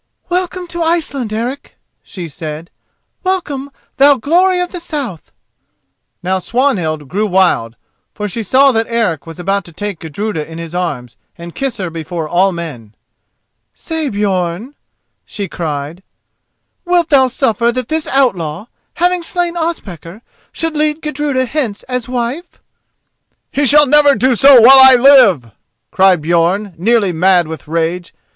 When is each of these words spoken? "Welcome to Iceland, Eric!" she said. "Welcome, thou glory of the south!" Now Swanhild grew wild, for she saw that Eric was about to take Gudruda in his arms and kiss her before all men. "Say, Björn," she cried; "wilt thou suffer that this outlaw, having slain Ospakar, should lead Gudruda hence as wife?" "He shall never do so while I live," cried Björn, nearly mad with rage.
"Welcome 0.29 0.65
to 0.69 0.81
Iceland, 0.81 1.31
Eric!" 1.31 1.75
she 2.01 2.27
said. 2.27 2.71
"Welcome, 3.23 3.69
thou 3.97 4.15
glory 4.17 4.59
of 4.59 4.71
the 4.71 4.79
south!" 4.79 5.31
Now 6.23 6.39
Swanhild 6.39 7.07
grew 7.07 7.27
wild, 7.27 7.75
for 8.11 8.27
she 8.27 8.41
saw 8.41 8.71
that 8.71 8.87
Eric 8.89 9.27
was 9.27 9.37
about 9.37 9.63
to 9.65 9.71
take 9.71 9.99
Gudruda 9.99 10.51
in 10.51 10.57
his 10.57 10.73
arms 10.73 11.17
and 11.37 11.53
kiss 11.53 11.77
her 11.77 11.91
before 11.91 12.27
all 12.27 12.51
men. 12.51 12.95
"Say, 13.75 14.09
Björn," 14.09 14.73
she 15.23 15.47
cried; 15.47 16.01
"wilt 16.83 17.09
thou 17.09 17.27
suffer 17.27 17.71
that 17.71 17.89
this 17.89 18.07
outlaw, 18.07 18.65
having 18.95 19.21
slain 19.21 19.55
Ospakar, 19.55 20.23
should 20.51 20.75
lead 20.75 21.03
Gudruda 21.03 21.45
hence 21.45 21.83
as 21.83 22.09
wife?" 22.09 22.59
"He 23.51 23.67
shall 23.67 23.85
never 23.85 24.15
do 24.15 24.35
so 24.35 24.61
while 24.61 24.79
I 24.81 24.95
live," 24.95 25.51
cried 25.91 26.23
Björn, 26.23 26.73
nearly 26.79 27.11
mad 27.11 27.47
with 27.47 27.67
rage. 27.67 28.15